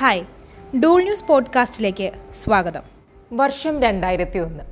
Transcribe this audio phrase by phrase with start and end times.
[0.00, 0.24] Hi
[0.76, 2.82] Dool news പോഡ്കാസ്റ്റിലേക്ക് സ്വാഗതം.
[3.32, 4.64] വർഷം രണ്ടായിരത്തി ഒന്ന്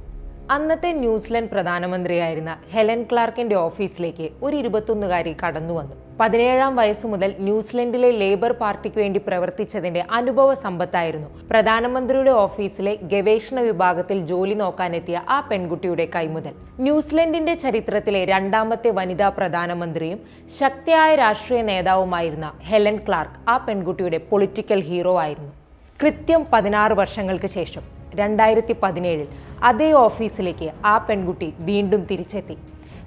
[0.51, 8.53] അന്നത്തെ ന്യൂസിലൻഡ് പ്രധാനമന്ത്രിയായിരുന്ന ഹെലൻ ക്ലാർക്കിന്റെ ഓഫീസിലേക്ക് ഒരു ഇരുപത്തൊന്നുകാരി കടന്നു വന്നു പതിനേഴാം വയസ്സു മുതൽ ന്യൂസിലൻഡിലെ ലേബർ
[8.61, 11.29] പാർട്ടിക്ക് വേണ്ടി പ്രവർത്തിച്ചതിന്റെ അനുഭവ സമ്പത്തായിരുന്നു.
[11.51, 16.55] പ്രധാനമന്ത്രിയുടെ ഓഫീസിലെ ഗവേഷണ വിഭാഗത്തിൽ ജോലി നോക്കാനെത്തിയ ആ പെൺകുട്ടിയുടെ കൈമുതൽ.
[16.87, 20.19] ന്യൂസിലൻഡിന്റെ ചരിത്രത്തിലെ രണ്ടാമത്തെ വനിതാ പ്രധാനമന്ത്രിയും
[20.61, 25.53] ശക്തിയായ രാഷ്ട്രീയ നേതാവുമായിരുന്ന ഹെലൻ ക്ലാർക്ക് ആ പെൺകുട്ടിയുടെ പൊളിറ്റിക്കൽ ഹീറോ ആയിരുന്നു.
[26.01, 27.85] കൃത്യം പതിനാറ് വർഷങ്ങൾക്ക് ശേഷം
[28.23, 29.29] രണ്ടായിരത്തി പതിനേഴിൽ
[29.71, 32.57] അതേ ഓഫീസിലേക്ക് ആ പെൺകുട്ടി വീണ്ടും തിരിച്ചെത്തി.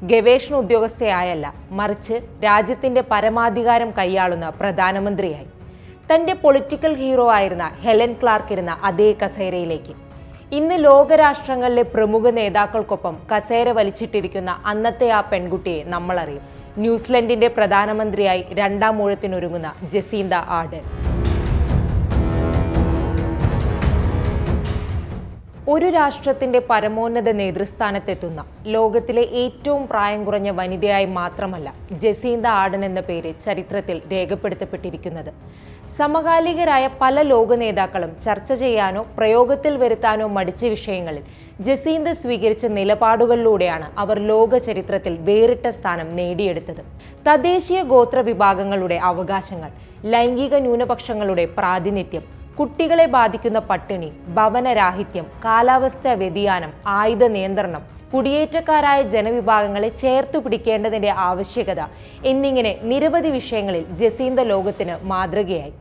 [0.04, 5.48] ഗവേഷണ ഉദ്യോഗസ്ഥയായല്ല മറിച്ച് രാജ്യത്തിന്റെ പരമാധികാരം കൈയാളുന്ന പ്രധാനമന്ത്രിയായി.
[6.14, 9.94] തന്റെ പൊളിറ്റിക്കൽ ഹീറോ ആയിരുന്ന ഹെലൻ ക്ലാർക്ക് ഇരുന്ന അതേ കസേരയിലേക്ക്.
[10.52, 16.42] ഇന്ന് ലോകരാഷ്ട്രങ്ങളിലെ പ്രമുഖ നേതാക്കൾക്കൊപ്പം കസേര വലിച്ചിട്ടിരിക്കുന്ന അന്നത്തെ ആ പെൺകുട്ടിയെ നമ്മളറിയും.
[16.78, 20.84] ന്യൂസിലൻഡിന്റെ പ്രധാനമന്ത്രിയായി രണ്ടാം ഊഴത്തിനൊരുങ്ങുന്ന ജസീന്ത ആർഡൻ
[25.70, 28.44] ഒരു രാഷ്ട്രത്തിന്റെ പരമോന്നത നേതൃസ്ഥാനത്തെത്തുന്ന
[28.76, 35.30] ലോകത്തിലെ ഏറ്റവും പ്രായം കുറഞ്ഞ വനിതയായി മാത്രമല്ല ജസീന്ത ആഡൻ എന്ന പേര് ചരിത്രത്തിൽ രേഖപ്പെടുത്തപ്പെട്ടിരിക്കുന്നത്.
[36.00, 41.24] സമകാലികരായ പല ലോക നേതാക്കളും ചർച്ച ചെയ്യാനോ പ്രയോഗത്തിൽ വരുത്താനോ മടിച്ച വിഷയങ്ങളിൽ
[41.68, 46.84] ജസീന്ത സ്വീകരിച്ച നിലപാടുകളിലൂടെയാണ് അവർ ലോക ചരിത്രത്തിൽ വേറിട്ട സ്ഥാനം നേടിയെടുത്തത്.
[47.28, 49.72] തദ്ദേശീയ ഗോത്ര വിഭാഗങ്ങളുടെ അവകാശങ്ങൾ
[50.14, 61.12] ലൈംഗിക ന്യൂനപക്ഷങ്ങളുടെ പ്രാതിനിധ്യം കുട്ടികളെ ബാധിക്കുന്ന പട്ടിണി ഭവനരാഹിത്യം കാലാവസ്ഥാ വ്യതിയാനം ആയുധ നിയന്ത്രണം കുടിയേറ്റക്കാരായ ജനവിഭാഗങ്ങളെ ചേർത്തു പിടിക്കേണ്ടതിന്റെ
[61.28, 61.82] ആവശ്യകത
[62.32, 65.74] എന്നിങ്ങനെ നിരവധി വിഷയങ്ങളിൽ ജസീന്ത ലോകത്തിന് മാതൃകയായി.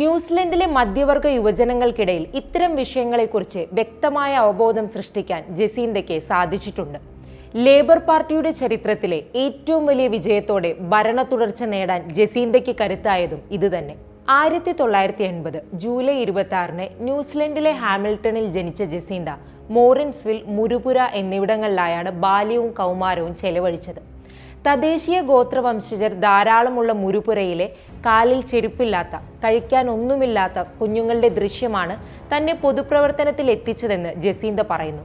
[0.00, 6.98] ന്യൂസിലൻഡിലെ മധ്യവർഗ യുവജനങ്ങൾക്കിടയിൽ ഇത്തരം വിഷയങ്ങളെക്കുറിച്ച് വ്യക്തമായ അവബോധം സൃഷ്ടിക്കാൻ ജസീന്തയ്ക്ക് സാധിച്ചിട്ടുണ്ട്.
[7.64, 13.96] ലേബർ പാർട്ടിയുടെ ചരിത്രത്തിലെ ഏറ്റവും വലിയ വിജയത്തോടെ ഭരണ തുടർച്ച നേടാൻ ജസീന്തയ്ക്ക് കരുത്തായതും ഇതുതന്നെ.
[14.28, 19.30] ആയിരത്തി തൊള്ളായിരത്തി എൺപത് ജൂലൈ ഇരുപത്തി ആറിന് ന്യൂസിലൻഡിലെ ഹാമിൽട്ടണിൽ ജനിച്ച ജസീന്ത
[19.70, 24.00] മോറിൻസ്വിൽ മുരുപുര എന്നിവിടങ്ങളിലായാണ് ബാല്യവും കൗമാരവും ചെലവഴിച്ചത്.
[24.66, 27.66] തദ്ദേശീയ ഗോത്രവംശജർ ധാരാളമുള്ള മുരുപുരയിലെ
[28.06, 31.96] കാലിൽ ചെരുപ്പില്ലാത്ത കഴിക്കാൻ ഒന്നുമില്ലാത്ത കുഞ്ഞുങ്ങളുടെ ദൃശ്യമാണ്
[32.36, 35.02] തന്നെ പൊതുപ്രവർത്തനത്തിൽ എത്തിച്ചതെന്ന് ജസീന്ത പറയുന്നു.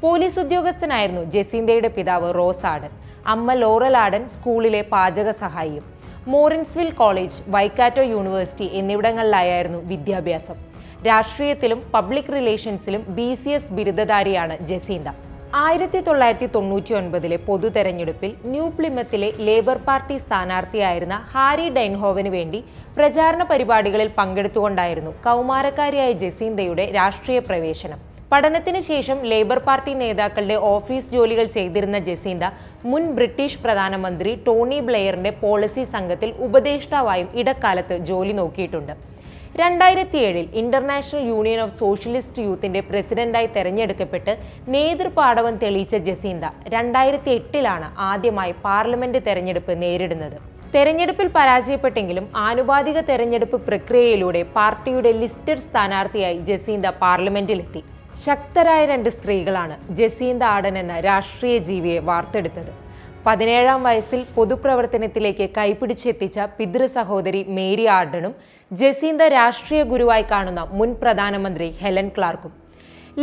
[0.00, 2.90] പോലീസ് ഉദ്യോഗസ്ഥനായിരുന്നു ജസീന്തയുടെ പിതാവ് റോസ് ആഡൻ
[3.26, 5.93] അമ്മ ലോറൽ ആഡൻ സ്കൂളിലെ പാചക സഹായിയും.
[6.32, 10.56] മോറിൻസ്വിൽ കോളേജ് വൈക്കാറ്റോ യൂണിവേഴ്സിറ്റി എന്നിവിടങ്ങളിലായിരുന്നു വിദ്യാഭ്യാസം.
[11.08, 15.08] രാഷ്ട്രീയത്തിലും പബ്ലിക് റിലേഷൻസിലും ബി സി എസ് ബിരുദധാരിയാണ് ജസീന്ത.
[15.64, 22.60] ആയിരത്തി തൊള്ളായിരത്തി തൊണ്ണൂറ്റി ഒൻപതിലെ പൊതു തെരഞ്ഞെടുപ്പിൽ ന്യൂ പ്ലിമത്തിലെ ലേബർ പാർട്ടി സ്ഥാനാർത്ഥിയായിരുന്ന ഹാരി ഡൈൻഹോവന് വേണ്ടി
[22.96, 28.00] പ്രചാരണ പരിപാടികളിൽ പങ്കെടുത്തുകൊണ്ടായിരുന്നു കൗമാരക്കാരിയായ ജസീന്തയുടെ രാഷ്ട്രീയ പ്രവേശനം.
[28.32, 32.44] പഠനത്തിന് ശേഷം ലേബർ പാർട്ടി നേതാക്കളുടെ ഓഫീസ് ജോലികൾ ചെയ്തിരുന്ന ജസീന്ത
[32.90, 38.94] മുൻ ബ്രിട്ടീഷ് പ്രധാനമന്ത്രി ടോണി ബ്ലെയറിന്റെ പോളിസി സംഘത്തിൽ ഉപദേഷ്ടാവായും ഇടക്കാലത്ത് ജോലി നോക്കിയിട്ടുണ്ട്.
[39.60, 44.32] രണ്ടായിരത്തി ഏഴിൽ ഇന്റർനാഷണൽ യൂണിയൻ ഓഫ് സോഷ്യലിസ്റ്റ് യൂത്തിന്റെ പ്രസിഡന്റായി തെരഞ്ഞെടുക്കപ്പെട്ട്
[44.74, 50.36] നേതൃപാടവം തെളിയിച്ച ജസീന്ത രണ്ടായിരത്തി എട്ടിലാണ് ആദ്യമായി പാർലമെന്റ് തെരഞ്ഞെടുപ്പ് നേരിടുന്നത്.
[50.74, 57.82] തെരഞ്ഞെടുപ്പിൽ പരാജയപ്പെട്ടെങ്കിലും ആനുപാതിക തെരഞ്ഞെടുപ്പ് പ്രക്രിയയിലൂടെ പാർട്ടിയുടെ ലിസ്റ്റഡ് സ്ഥാനാർത്ഥിയായി ജസീന്ത പാർലമെന്റിലെത്തി.
[58.22, 62.72] ശക്തരായ രണ്ട് സ്ത്രീകളാണ് ജസീന്ത ആടൻ എന്ന രാഷ്ട്രീയ ജീവിയെ വാർത്തെടുത്തത്.
[63.26, 68.34] പതിനേഴാം വയസ്സിൽ പൊതുപ്രവർത്തനത്തിലേക്ക് കൈപിടിച്ചെത്തിച്ച പിതൃ സഹോദരി മേരി ആർഡനും
[68.70, 72.52] ജസീന്ത രാഷ്ട്രീയ ഗുരുവായി കാണുന്ന മുൻ പ്രധാനമന്ത്രി ഹെലൻ ക്ലാർക്കും.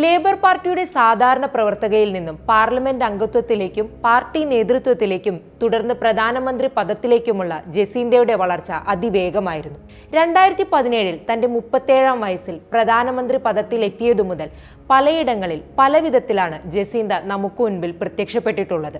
[0.01, 9.79] ലേബർ പാർട്ടിയുടെ സാധാരണ പ്രവർത്തകയിൽ നിന്നും പാർലമെന്റ് അംഗത്വത്തിലേക്കും പാർട്ടി നേതൃത്വത്തിലേക്കും തുടർന്ന് പ്രധാനമന്ത്രി പദത്തിലേക്കുമുള്ള ജസീന്തയുടെ വളർച്ച അതിവേഗമായിരുന്നു.
[10.17, 14.49] രണ്ടായിരത്തി പതിനേഴിൽ തന്റെ മുപ്പത്തേഴാം വയസ്സിൽ പ്രധാനമന്ത്രി പദത്തിലെത്തിയതു മുതൽ
[14.91, 18.97] പലയിടങ്ങളിൽ പല വിധത്തിലാണ് ജസീന്ത നമുക്ക് മുൻപിൽ പ്രത്യക്ഷപ്പെട്ടിട്ടുള്ളത്.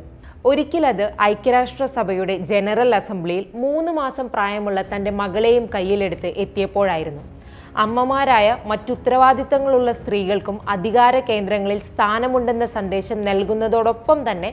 [0.49, 7.23] ഒരിക്കലത് ഐക്യരാഷ്ട്രസഭയുടെ ജനറൽ അസംബ്ലിയിൽ മൂന്ന് മാസം പ്രായമുള്ള തന്റെ മകളെയും കയ്യിലെടുത്ത് എത്തിയപ്പോഴായിരുന്നു.
[7.83, 14.49] അമ്മമാരായ മറ്റുത്തരവാദിത്തങ്ങളുള്ള സ്ത്രീകൾക്കും അധികാര കേന്ദ്രങ്ങളിൽ സ്ഥാനമുണ്ടെന്ന സന്ദേശം നൽകുന്നതോടൊപ്പം തന്നെ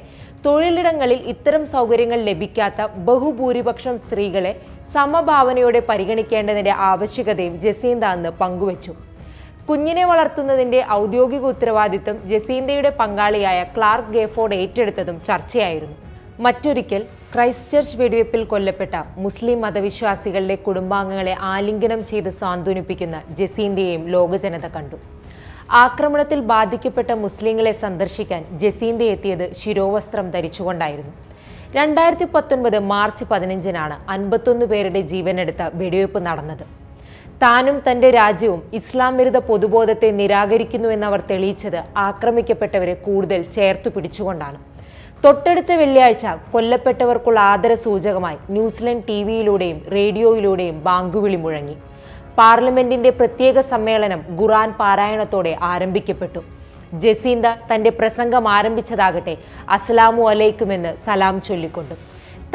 [0.46, 4.54] തൊഴിലിടങ്ങളിൽ ഇത്തരം സൗകര്യങ്ങൾ ലഭിക്കാത്ത ബഹുഭൂരിപക്ഷം സ്ത്രീകളെ
[4.96, 8.94] സമഭാവനയോടെ പരിഗണിക്കേണ്ടതിന്റെ ആവശ്യകതയും ജസീന്ത അന്ന് പങ്കുവച്ചു.
[9.68, 15.96] കുഞ്ഞിനെ വളർത്തുന്നതിന്റെ ഔദ്യോഗിക ഉത്തരവാദിത്തം ജസീന്തയുടെ പങ്കാളിയായ ക്ലാർക്ക് ഗേഫോർഡ് ഏറ്റെടുത്തതും ചർച്ചയായിരുന്നു.
[16.44, 18.94] മറ്റൊരിക്കൽ ക്രൈസ്റ്റ് ചർച്ച് വെടിവെപ്പിൽ കൊല്ലപ്പെട്ട
[19.24, 24.98] മുസ്ലിം മതവിശ്വാസികളുടെ കുടുംബാംഗങ്ങളെ ആലിംഗനം ചെയ്ത് സാന്ത്വനിപ്പിക്കുന്ന ജസീന്തയെയും ലോകജനത കണ്ടു.
[25.84, 31.14] ആക്രമണത്തിൽ ബാധിക്കപ്പെട്ട മുസ്ലിങ്ങളെ സന്ദർശിക്കാൻ ജസീന്ത എത്തിയത് ശിരോവസ്ത്രം ധരിച്ചുകൊണ്ടായിരുന്നു.
[31.78, 36.66] രണ്ടായിരത്തി പത്തൊൻപത് മാർച്ച് പതിനഞ്ചിനാണ് അൻപത്തൊന്ന് പേരുടെ ജീവനെടുത്ത വെടിവെപ്പ് നടന്നത്.
[37.42, 44.58] താനും തന്റെ രാജ്യവും ഇസ്ലാം വിരുദ്ധ പൊതുബോധത്തെ നിരാകരിക്കുന്നുവെന്നവർ തെളിയിച്ചത് ആക്രമിക്കപ്പെട്ടവരെ കൂടുതൽ ചേർത്തു പിടിച്ചുകൊണ്ടാണ്.
[45.24, 51.76] തൊട്ടടുത്ത വെള്ളിയാഴ്ച കൊല്ലപ്പെട്ടവർക്കുള്ള ആദര സൂചകമായി ന്യൂസിലൻഡ് ടി വിയിലൂടെയും റേഡിയോയിലൂടെയും ബാങ്കുവിളി മുഴങ്ങി.
[52.40, 56.42] പാർലമെന്റിന്റെ പ്രത്യേക സമ്മേളനം ഖുറാൻ പാരായണത്തോടെ ആരംഭിക്കപ്പെട്ടു.
[57.02, 59.36] ജസീന്ത തന്റെ പ്രസംഗം ആരംഭിച്ചതാകട്ടെ
[59.76, 61.96] അസ്സലാമു അലൈക്കുമെന്ന് സലാം ചൊല്ലിക്കൊണ്ടു.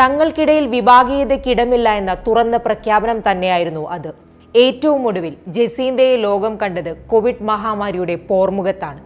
[0.01, 4.11] തങ്ങൾക്കിടയിൽ വിഭാഗീയതയ്ക്കിടമില്ല എന്ന തുറന്ന പ്രഖ്യാപനം തന്നെയായിരുന്നു അത്.
[4.61, 9.01] ഏറ്റവും ഒടുവിൽ ജസീന്തയെ ലോകം കണ്ടത് കോവിഡ് മഹാമാരിയുടെ പോർമുഖത്താണ്.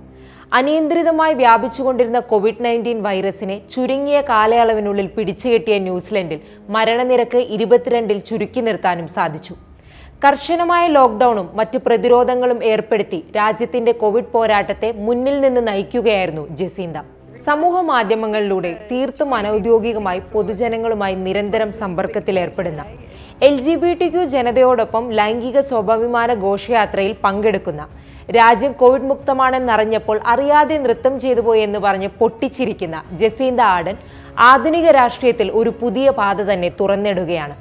[0.54, 6.40] അനിയന്ത്രിതമായി വ്യാപിച്ചുകൊണ്ടിരുന്ന കോവിഡ് നയന്റീൻ വൈറസിനെ ചുരുങ്ങിയ കാലയളവിനുള്ളിൽ പിടിച്ചുകെട്ടിയ ന്യൂസിലൻഡിൽ
[6.70, 9.56] മരണനിരക്ക് ഇരുപത്തിരണ്ടിൽ ചുരുക്കി നിർത്താനും സാധിച്ചു.
[10.26, 16.98] കർശനമായ ലോക്ക്ഡൌണും മറ്റു പ്രതിരോധങ്ങളും ഏർപ്പെടുത്തി രാജ്യത്തിന്റെ കോവിഡ് പോരാട്ടത്തെ മുന്നിൽ നിന്ന് നയിക്കുകയായിരുന്നു ജസീന്ത
[17.48, 22.82] സമൂഹ മാധ്യമങ്ങളിലൂടെ തീർത്തും അനൌദ്യോഗികമായി പൊതുജനങ്ങളുമായി നിരന്തരം സമ്പർക്കത്തിലേർപ്പെടുന്ന
[23.48, 27.84] L G B T Q ജനതയോടൊപ്പം ലൈംഗിക സ്വാഭിമാന ഘോഷയാത്രയിൽ പങ്കെടുക്കുന്ന
[28.38, 33.96] രാജ്യം കോവിഡ് മുക്തമാണെന്നറിഞ്ഞപ്പോൾ അറിയാതെ നൃത്തം ചെയ്തു പോയി എന്ന് പറഞ്ഞ് പൊട്ടിച്ചിരിക്കുന്ന ജസീന്ത ആടൻ
[34.50, 37.56] ആധുനിക രാഷ്ട്രീയത്തിൽ ഒരു പുതിയ പാത തന്നെ തുറന്നിടുകയാണ്.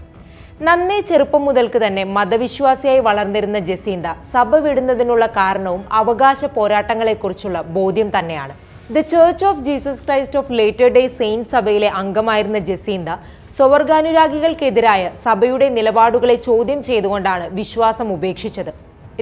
[0.67, 8.55] നന്നേ ചെറുപ്പം മുതൽക്ക് തന്നെ മതവിശ്വാസിയായി വളർന്നിരുന്ന ജസീന്ത സഭ വിടുന്നതിനുള്ള കാരണവും അവകാശ പോരാട്ടങ്ങളെക്കുറിച്ചുള്ള ബോധ്യം തന്നെയാണ്.
[8.95, 13.11] The Church of Jesus Christ of Latter Day Saint സഭയിലെ അംഗമായിരുന്ന ജസീന്ത
[13.57, 18.71] സ്വവർഗാനുരാഗികൾക്കെതിരായ സഭയുടെ നിലപാടുകളെ ചോദ്യം ചെയ്തുകൊണ്ടാണ് വിശ്വാസം ഉപേക്ഷിച്ചത്.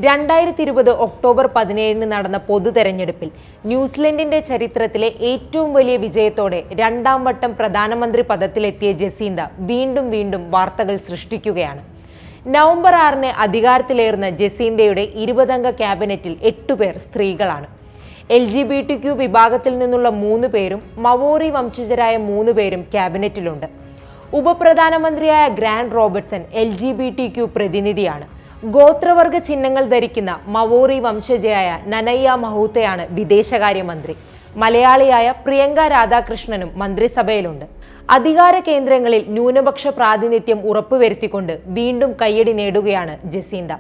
[0.07, 3.29] രണ്ടായിരത്തി ഇരുപത് ഒക്ടോബർ പതിനേഴിന് നടന്ന പൊതു തെരഞ്ഞെടുപ്പിൽ
[3.71, 9.41] ന്യൂസിലൻഡിന്റെ ചരിത്രത്തിലെ ഏറ്റവും വലിയ വിജയത്തോടെ രണ്ടാം വട്ടം പ്രധാനമന്ത്രി പദത്തിലെത്തിയ ജസീന്ത
[9.71, 11.83] വീണ്ടും വീണ്ടും വാർത്തകൾ സൃഷ്ടിക്കുകയാണ്.
[12.57, 17.69] നവംബർ ആറിന് അധികാരത്തിലേറുന്ന ജസീന്തയുടെ ഇരുപതംഗ ക്യാബിനറ്റിൽ എട്ടുപേർ സ്ത്രീകളാണ്.
[18.33, 23.67] L G B T Q വിഭാഗത്തിൽ നിന്നുള്ള മൂന്ന് പേരും മവോറി വംശജരായ മൂന്ന് പേരും ക്യാബിനറ്റിലുണ്ട്.
[24.39, 28.27] ഉപപ്രധാനമന്ത്രിയായ Grant Robertson L G B T Q പ്രതിനിധിയാണ്.
[28.77, 34.15] ഗോത്രവർഗ ചിഹ്നങ്ങൾ ധരിക്കുന്ന മവോറി വംശജയായ നനയ്യ മഹൂത്തയാണ് വിദേശകാര്യമന്ത്രി.
[34.57, 37.67] മലയാളിയായ പ്രിയങ്ക രാധാകൃഷ്ണനും മന്ത്രിസഭയിലുണ്ട്.
[38.17, 43.73] അധികാര കേന്ദ്രങ്ങളിൽ ന്യൂനപക്ഷ പ്രാതിനിധ്യം ഉറപ്പുവരുത്തിക്കൊണ്ട് വീണ്ടും കയ്യടി നേടുകയാണ് ജസീന്ത.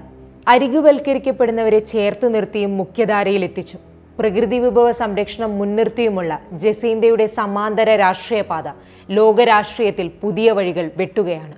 [0.54, 3.78] അരികുവൽക്കരിക്കപ്പെടുന്നവരെ ചേർത്തു നിർത്തിയും മുഖ്യധാരയിലെത്തിച്ചു.
[4.18, 6.32] പ്രകൃതി വിഭവ സംരക്ഷണം മുൻനിർത്തിയുമുള്ള
[6.62, 8.66] ജസീന്തയുടെ സമാന്തര രാഷ്ട്രീയ പാത
[9.08, 11.56] ലോകരാഷ്ട്രീയത്തിൽ പുതിയ വഴികൾ വെട്ടുകയാണ്.